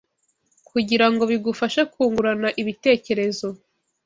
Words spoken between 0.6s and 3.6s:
kugirango bigufashe kungurana ibitekerezo